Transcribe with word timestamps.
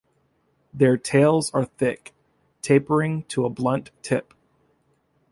Their 0.73 0.97
tails 0.97 1.51
are 1.51 1.65
thick, 1.65 2.15
tapering 2.63 3.21
to 3.25 3.45
a 3.45 3.51
blunt 3.51 3.91
tip. 4.01 4.33